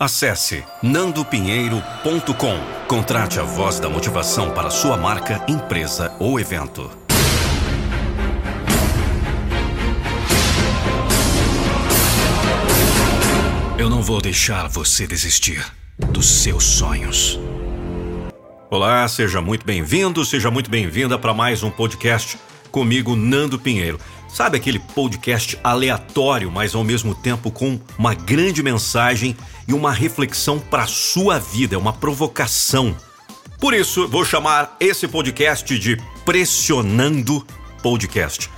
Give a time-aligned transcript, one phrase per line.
[0.00, 2.86] Acesse nandopinheiro.com.
[2.88, 6.90] Contrate a voz da motivação para sua marca, empresa ou evento.
[13.78, 15.62] Eu não vou deixar você desistir
[15.98, 17.38] dos seus sonhos.
[18.70, 22.38] Olá, seja muito bem-vindo, seja muito bem-vinda para mais um podcast
[22.70, 24.00] comigo, Nando Pinheiro.
[24.32, 29.36] Sabe aquele podcast aleatório, mas ao mesmo tempo com uma grande mensagem
[29.66, 32.96] e uma reflexão para sua vida, é uma provocação.
[33.58, 37.44] Por isso, vou chamar esse podcast de Pressionando
[37.82, 38.48] Podcast.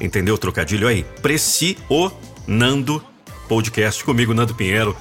[0.00, 1.04] Entendeu o trocadilho aí?
[1.22, 3.02] Pressionando
[3.48, 4.96] Podcast comigo, Nando Pinheiro.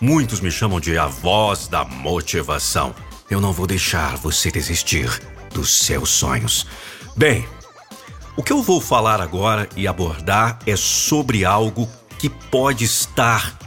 [0.00, 2.94] Muitos me chamam de a voz da motivação.
[3.30, 5.08] Eu não vou deixar você desistir
[5.52, 6.66] dos seus sonhos.
[7.16, 7.46] Bem,
[8.34, 13.58] o que eu vou falar agora e abordar é sobre algo que pode estar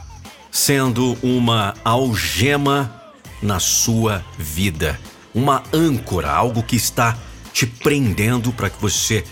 [0.50, 2.92] sendo uma algema
[3.40, 4.98] na sua vida,
[5.32, 7.16] uma âncora, algo que está
[7.52, 9.24] te prendendo para que você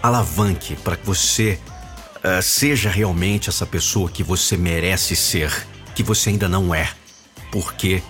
[0.00, 1.58] alavanque, para que você
[2.16, 6.92] uh, seja realmente essa pessoa que você merece ser, que você ainda não é,
[7.50, 8.02] porque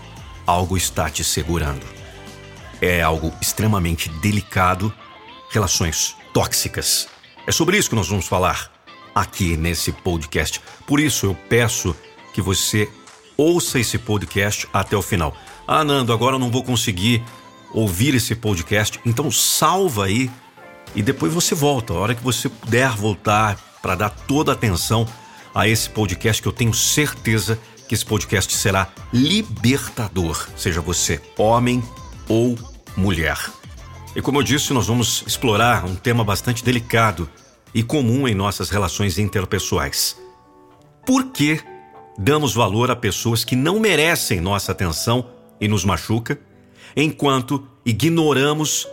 [0.47, 1.86] algo está te segurando.
[2.83, 4.92] É algo extremamente delicado,
[5.50, 7.08] relações tóxicas.
[7.46, 8.70] É sobre isso que nós vamos falar
[9.14, 10.60] aqui nesse podcast.
[10.86, 11.94] Por isso eu peço
[12.32, 12.88] que você
[13.36, 15.36] ouça esse podcast até o final.
[15.66, 17.22] Ah, Nando, agora eu não vou conseguir
[17.72, 20.30] ouvir esse podcast, então salva aí
[20.94, 21.92] e depois você volta.
[21.92, 25.06] A hora que você puder voltar para dar toda a atenção
[25.54, 31.82] a esse podcast, que eu tenho certeza que esse podcast será libertador, seja você homem
[32.28, 32.58] ou
[32.96, 33.58] mulher.
[34.17, 37.28] E como eu disse, nós vamos explorar um tema bastante delicado
[37.75, 40.17] e comum em nossas relações interpessoais.
[41.06, 41.61] Por que
[42.19, 46.39] damos valor a pessoas que não merecem nossa atenção e nos machuca,
[46.97, 48.86] enquanto ignoramos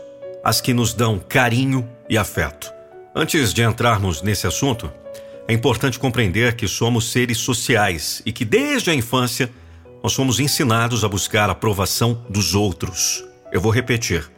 [0.44, 2.72] as que nos dão carinho e afeto?
[3.16, 4.92] Antes de entrarmos nesse assunto,
[5.48, 9.50] é importante compreender que somos seres sociais e que desde a infância
[10.04, 13.24] nós somos ensinados a buscar a aprovação dos outros.
[13.52, 14.35] Eu vou repetir.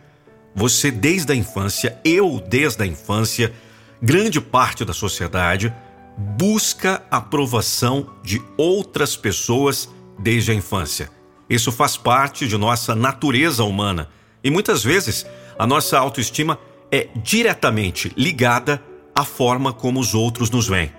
[0.57, 3.53] Você, desde a infância, eu, desde a infância,
[4.01, 5.72] grande parte da sociedade
[6.18, 9.88] busca aprovação de outras pessoas
[10.18, 11.12] desde a infância.
[11.47, 14.09] Isso faz parte de nossa natureza humana
[14.44, 15.28] e muitas vezes
[15.59, 16.57] a nossa autoestima
[16.91, 18.81] é diretamente ligada
[19.13, 20.91] à forma como os outros nos veem.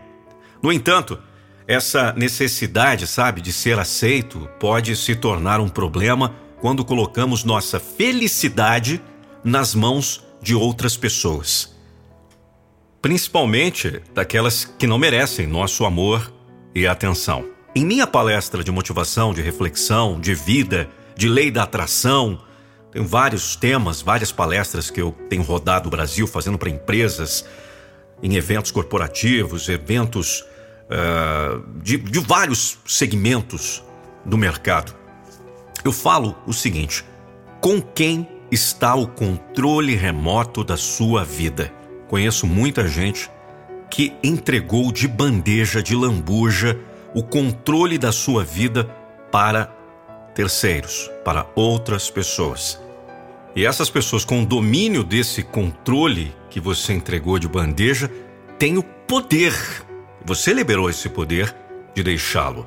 [0.63, 1.19] No entanto,
[1.67, 9.03] essa necessidade, sabe, de ser aceito pode se tornar um problema quando colocamos nossa felicidade
[9.45, 11.75] nas mãos de outras pessoas.
[13.01, 16.33] Principalmente daquelas que não merecem nosso amor
[16.75, 17.45] e atenção.
[17.75, 22.41] Em minha palestra de motivação, de reflexão, de vida, de lei da atração,
[22.91, 27.45] tem vários temas, várias palestras que eu tenho rodado o Brasil fazendo para empresas,
[28.23, 30.45] em eventos corporativos, eventos
[30.91, 33.85] uh, de, de vários segmentos
[34.25, 34.95] do mercado.
[35.85, 37.05] Eu falo o seguinte:
[37.61, 41.73] com quem está o controle remoto da sua vida.
[42.09, 43.31] Conheço muita gente
[43.91, 46.79] que entregou de bandeja, de lambuja,
[47.15, 48.85] o controle da sua vida
[49.31, 49.67] para
[50.35, 52.81] terceiros, para outras pessoas.
[53.57, 58.11] E essas pessoas com o domínio desse controle que você entregou de bandeja
[58.59, 59.55] têm o poder,
[60.25, 61.55] você liberou esse poder
[61.95, 62.67] de deixá-lo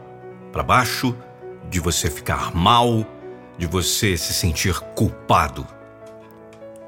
[0.52, 1.16] para baixo,
[1.70, 3.06] de você ficar mal,
[3.62, 5.68] de você se sentir culpado.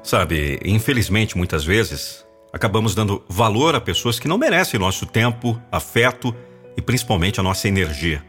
[0.02, 6.34] Sabe, infelizmente, muitas vezes, acabamos dando valor a pessoas que não merecem nosso tempo, afeto
[6.76, 8.24] e principalmente a nossa energia.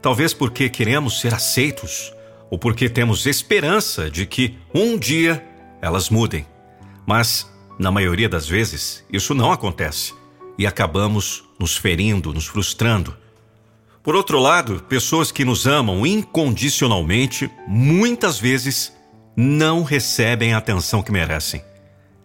[0.00, 2.14] Talvez porque queremos ser aceitos
[2.48, 5.44] ou porque temos esperança de que um dia
[5.82, 6.46] elas mudem.
[7.04, 10.14] Mas, na maioria das vezes, isso não acontece
[10.56, 13.16] e acabamos nos ferindo, nos frustrando
[14.02, 18.92] por outro lado, pessoas que nos amam incondicionalmente muitas vezes
[19.36, 21.62] não recebem a atenção que merecem.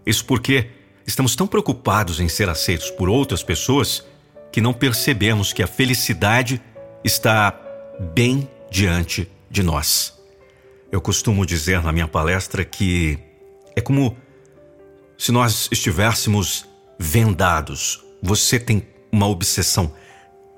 [0.06, 0.70] Isso porque
[1.06, 4.06] estamos tão preocupados em ser aceitos por outras pessoas
[4.52, 6.62] que não percebemos que a felicidade
[7.04, 7.54] está
[8.14, 10.14] bem diante de nós.
[10.90, 13.20] Eu costumo dizer na minha palestra que
[13.76, 14.16] é como
[15.18, 16.66] se nós estivéssemos
[16.98, 18.02] vendados.
[18.24, 19.94] Você tem uma obsessão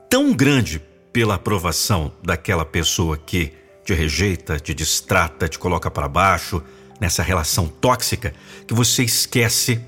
[0.08, 0.82] tão grande
[1.18, 3.52] pela aprovação daquela pessoa que
[3.84, 6.62] te rejeita, te distrata, te coloca para baixo,
[7.00, 8.36] nessa relação tóxica,
[8.68, 9.82] que você esquece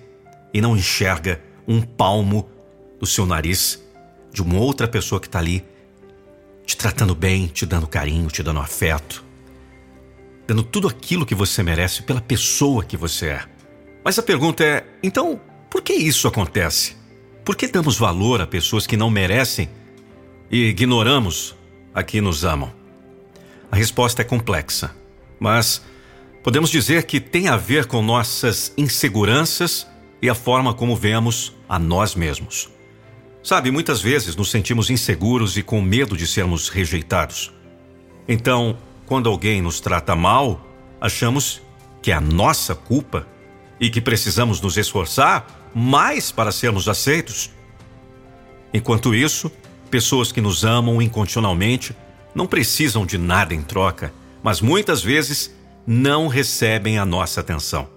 [0.52, 2.50] e não enxerga um palmo
[3.00, 3.80] do seu nariz
[4.34, 5.64] de uma outra pessoa que está ali
[6.66, 9.24] te tratando bem, te dando carinho, te dando afeto,
[10.48, 13.46] dando tudo aquilo que você merece pela pessoa que você é.
[14.04, 15.40] Mas a pergunta é: então,
[15.70, 16.98] por que isso acontece?
[17.46, 19.70] Por que damos valor a pessoas que não merecem
[20.50, 21.56] e ignoramos
[21.94, 22.74] a que nos amam?
[23.72, 24.96] A resposta é complexa,
[25.40, 25.84] mas
[26.44, 29.88] podemos dizer que tem a ver com nossas inseguranças
[30.22, 32.70] e a forma como vemos a nós mesmos.
[33.44, 37.54] Sabe, muitas vezes nos sentimos inseguros e com medo de sermos rejeitados.
[38.28, 40.66] Então, quando alguém nos trata mal,
[41.00, 41.62] achamos
[42.02, 43.28] que é a nossa culpa
[43.80, 47.50] e que precisamos nos esforçar mais para sermos aceitos.
[48.74, 49.52] Enquanto isso,
[49.90, 51.96] pessoas que nos amam incondicionalmente
[52.34, 55.54] não precisam de nada em troca, mas muitas vezes
[55.86, 57.90] não recebem a nossa atenção.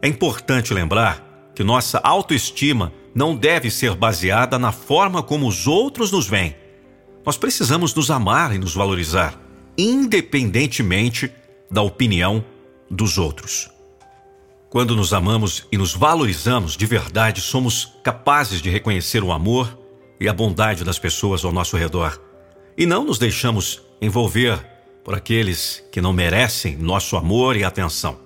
[0.00, 6.10] É importante lembrar que nossa autoestima não deve ser baseada na forma como os outros
[6.10, 6.56] nos veem.
[7.24, 9.38] Nós precisamos nos amar e nos valorizar,
[9.76, 11.32] independentemente
[11.70, 12.44] da opinião
[12.90, 13.70] dos outros.
[14.68, 19.83] Quando nos amamos e nos valorizamos de verdade, somos capazes de reconhecer o amor
[20.24, 22.18] e a bondade das pessoas ao nosso redor
[22.78, 24.58] e não nos deixamos envolver
[25.04, 28.18] por aqueles que não merecem nosso amor e atenção.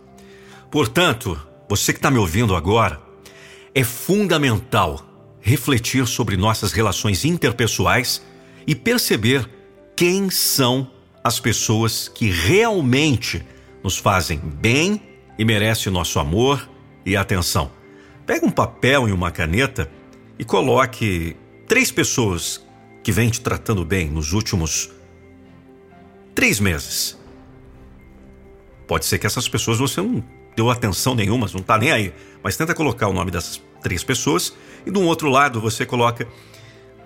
[0.71, 1.37] Portanto,
[1.69, 3.01] você que está me ouvindo agora,
[3.75, 5.05] é fundamental
[5.41, 8.23] refletir sobre nossas relações interpessoais
[8.65, 9.49] e perceber
[9.97, 10.89] quem são
[11.25, 13.45] as pessoas que realmente
[13.83, 15.03] nos fazem bem
[15.37, 16.69] e merece nosso amor
[17.05, 17.73] e atenção.
[18.25, 19.91] Pega um papel e uma caneta
[20.39, 21.37] e coloque
[21.69, 22.65] três pessoas
[23.03, 24.91] que vêm te tratando bem nos últimos
[26.35, 27.17] três meses.
[28.87, 30.25] Pode ser que essas pessoas você não
[30.57, 32.13] deu atenção nenhuma, não está nem aí,
[32.43, 34.55] mas tenta colocar o nome dessas três pessoas
[34.85, 36.27] e um outro lado você coloca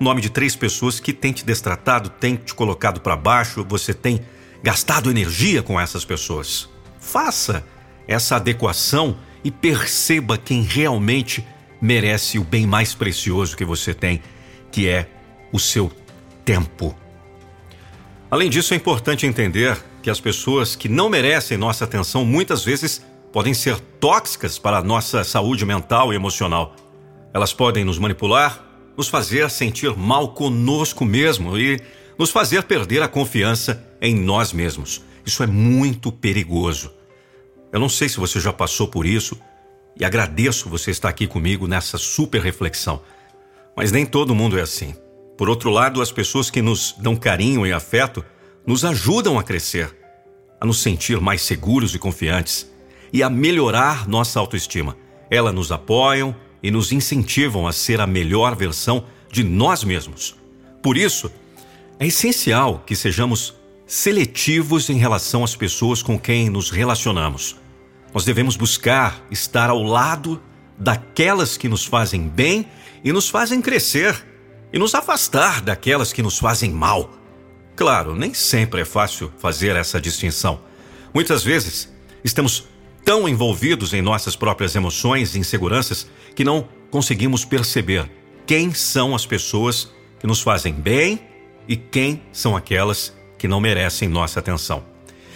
[0.00, 3.93] o nome de três pessoas que têm te destratado, têm te colocado para baixo, você
[3.93, 4.20] tem
[4.62, 6.69] gastado energia com essas pessoas.
[7.00, 7.64] Faça
[8.06, 11.44] essa adequação e perceba quem realmente
[11.81, 14.23] merece o bem mais precioso que você tem,
[14.72, 15.08] que é
[15.52, 15.92] o seu
[16.44, 16.96] tempo.
[18.30, 23.04] Além disso, é importante entender que as pessoas que não merecem nossa atenção muitas vezes
[23.30, 26.74] podem ser tóxicas para a nossa saúde mental e emocional.
[27.32, 28.64] Elas podem nos manipular,
[28.96, 31.78] nos fazer sentir mal conosco mesmo e
[32.18, 35.02] nos fazer perder a confiança em nós mesmos.
[35.25, 36.92] Isso é muito perigoso.
[37.72, 39.38] Eu não sei se você já passou por isso
[39.98, 43.00] e agradeço você estar aqui comigo nessa super reflexão.
[43.76, 44.94] Mas nem todo mundo é assim.
[45.36, 48.24] Por outro lado, as pessoas que nos dão carinho e afeto
[48.66, 49.94] nos ajudam a crescer,
[50.60, 52.70] a nos sentir mais seguros e confiantes
[53.12, 54.96] e a melhorar nossa autoestima.
[55.30, 60.36] Elas nos apoiam e nos incentivam a ser a melhor versão de nós mesmos.
[60.82, 61.30] Por isso,
[61.98, 63.54] é essencial que sejamos
[63.86, 67.56] seletivos em relação às pessoas com quem nos relacionamos.
[68.14, 70.40] Nós devemos buscar estar ao lado
[70.78, 72.66] daquelas que nos fazem bem
[73.04, 74.25] e nos fazem crescer,
[74.72, 77.10] e nos afastar daquelas que nos fazem mal.
[77.76, 80.60] Claro, nem sempre é fácil fazer essa distinção.
[81.12, 81.93] Muitas vezes
[82.25, 82.66] estamos
[83.04, 88.10] tão envolvidos em nossas próprias emoções e inseguranças que não conseguimos perceber
[88.46, 89.90] quem são as pessoas
[90.20, 91.20] que nos fazem bem
[91.69, 94.84] e quem são aquelas que não merecem nossa atenção.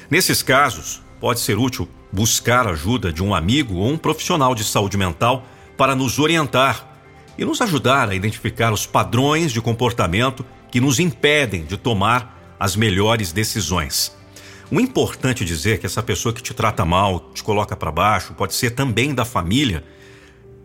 [0.08, 4.96] Nesses casos, pode ser útil buscar ajuda de um amigo ou um profissional de saúde
[4.96, 5.44] mental
[5.76, 6.95] para nos orientar
[7.38, 12.76] e nos ajudar a identificar os padrões de comportamento que nos impedem de tomar as
[12.76, 14.16] melhores decisões.
[14.70, 18.54] O importante dizer que essa pessoa que te trata mal, te coloca para baixo, pode
[18.54, 19.84] ser também da família.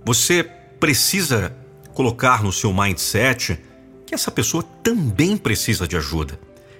[0.05, 0.43] Você
[0.79, 1.55] precisa
[1.93, 3.59] colocar no seu mindset
[4.05, 6.39] que essa pessoa também precisa de ajuda.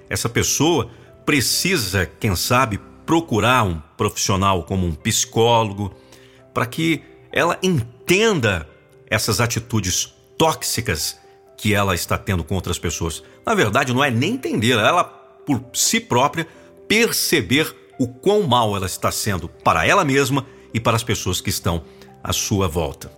[0.10, 0.90] Essa pessoa
[1.26, 5.94] precisa, quem sabe, procurar um profissional como um psicólogo
[6.54, 8.68] para que ela entenda
[9.12, 11.20] essas atitudes tóxicas
[11.58, 13.22] que ela está tendo com outras pessoas.
[13.46, 16.48] Na verdade, não é nem entender, ela por si própria
[16.88, 21.50] perceber o quão mal ela está sendo para ela mesma e para as pessoas que
[21.50, 21.84] estão
[22.24, 23.12] à sua volta.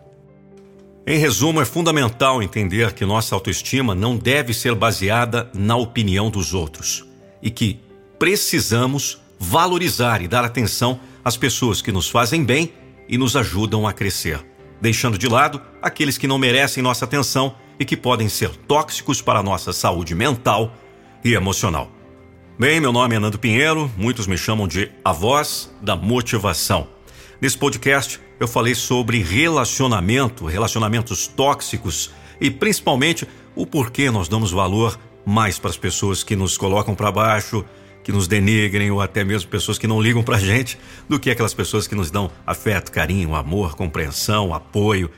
[1.06, 6.54] Em resumo, é fundamental entender que nossa autoestima não deve ser baseada na opinião dos
[6.54, 7.06] outros
[7.42, 7.80] e que
[8.18, 12.74] precisamos valorizar e dar atenção às pessoas que nos fazem bem
[13.08, 14.44] e nos ajudam a crescer,
[14.82, 19.40] deixando de lado aqueles que não merecem nossa atenção e que podem ser tóxicos para
[19.40, 20.74] a nossa saúde mental
[21.24, 21.92] e emocional.
[22.60, 26.88] Bem, meu nome é Nando Pinheiro, muitos me chamam de A Voz da Motivação.
[27.42, 35.00] Nesse podcast eu falei sobre relacionamento, relacionamentos tóxicos e principalmente o porquê nós damos valor
[35.26, 37.66] mais para as pessoas que nos colocam para baixo,
[38.04, 41.32] que nos denegrem ou até mesmo pessoas que não ligam para a gente, do que
[41.32, 45.10] aquelas pessoas que nos dão afeto, carinho, amor, compreensão, apoio.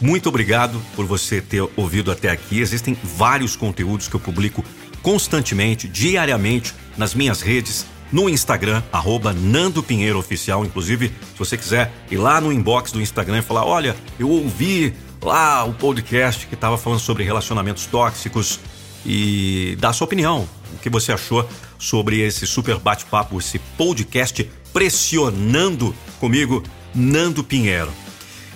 [0.00, 2.60] Muito obrigado por você ter ouvido até aqui.
[2.60, 4.64] Existem vários conteúdos que eu publico
[5.02, 10.64] constantemente, diariamente, nas minhas redes, no Instagram, arroba Nando Pinheiro Oficial.
[10.64, 14.94] Inclusive, se você quiser ir lá no inbox do Instagram e falar: olha, eu ouvi
[15.22, 18.60] lá o podcast que estava falando sobre relacionamentos tóxicos
[19.04, 20.48] e dar sua opinião.
[20.74, 21.48] O que você achou
[21.78, 26.62] sobre esse super bate-papo, esse podcast pressionando comigo,
[26.94, 27.92] Nando Pinheiro.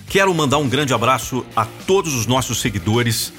[0.09, 3.33] Quero mandar um grande abraço a todos os nossos seguidores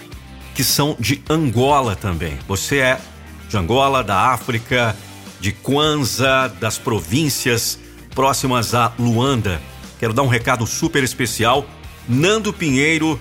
[0.56, 2.38] que são de Angola também.
[2.48, 3.02] Você é
[3.50, 4.96] de Angola, da África,
[5.40, 7.78] de Kwanza, das províncias
[8.16, 9.62] próximas a Luanda.
[10.00, 11.66] Quero dar um recado super especial.
[12.08, 13.20] Nando Pinheiro,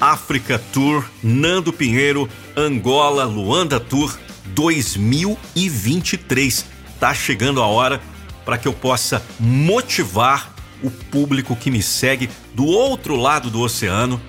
[0.00, 6.64] África Tour, Nando Pinheiro, Angola, Luanda Tour 2023.
[6.98, 8.00] Tá chegando a hora
[8.44, 14.20] para que eu possa motivar o público que me segue do outro lado do oceano.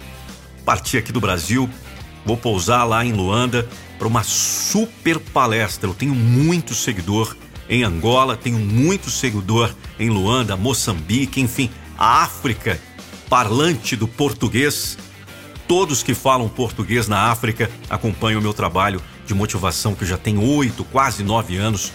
[0.66, 1.70] Partir aqui do Brasil,
[2.26, 3.68] vou pousar lá em Luanda
[3.98, 5.90] para uma super palestra.
[5.90, 7.36] Eu tenho muito seguidor
[7.70, 12.80] em Angola, tenho muito seguidor em Luanda, Moçambique, enfim, a África,
[13.30, 14.98] parlante do português.
[15.68, 20.38] Todos que falam português na África acompanham o meu trabalho de motivação que já tem
[20.38, 21.92] oito, quase nove anos,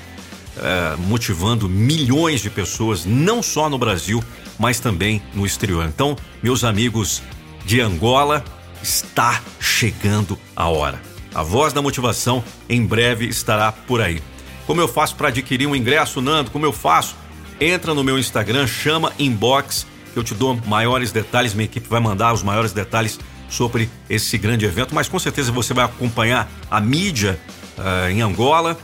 [0.56, 4.22] é, motivando milhões de pessoas, não só no Brasil,
[4.58, 5.84] mas também no exterior.
[5.86, 7.22] Então, meus amigos
[7.64, 8.44] de Angola,
[8.82, 11.00] está chegando a hora.
[11.34, 14.22] A voz da motivação em breve estará por aí.
[14.66, 16.50] Como eu faço para adquirir um ingresso, Nando?
[16.50, 17.14] Como eu faço?
[17.60, 21.54] Entra no meu Instagram, chama inbox, que eu te dou maiores detalhes.
[21.54, 25.72] Minha equipe vai mandar os maiores detalhes sobre esse grande evento, mas com certeza você
[25.72, 27.38] vai acompanhar a mídia
[27.78, 28.78] uh, em Angola.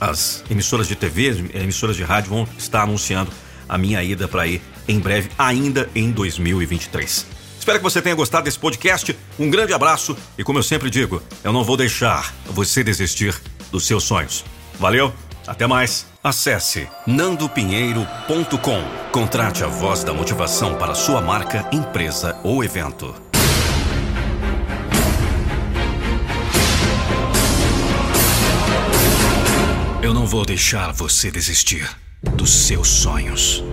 [0.00, 3.30] As emissoras de TV, emissoras de rádio vão estar anunciando
[3.68, 7.26] a minha ida para ir em breve, ainda em 2023.
[7.58, 9.14] Espero que você tenha gostado desse podcast.
[9.38, 13.38] Um grande abraço e, como eu sempre digo, eu não vou deixar você desistir
[13.70, 14.44] dos seus sonhos.
[14.78, 15.12] Valeu,
[15.46, 16.06] até mais.
[16.22, 18.82] Acesse nandopinheiro.com.
[19.12, 23.27] Contrate a voz da motivação para sua marca, empresa ou evento.
[30.00, 31.90] Eu não vou deixar você desistir
[32.36, 33.64] dos seus sonhos.